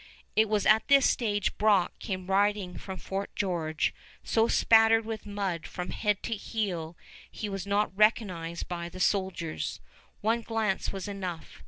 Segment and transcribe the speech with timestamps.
[0.35, 3.93] It was at this stage Brock came riding from Fort George
[4.23, 6.97] so spattered with mud from head to heel
[7.29, 9.79] he was not recognized by the soldiers.
[10.21, 11.59] One glance was enough.